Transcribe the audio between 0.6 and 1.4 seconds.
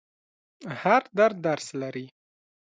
هر درد